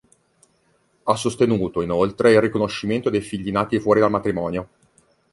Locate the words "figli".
3.21-3.51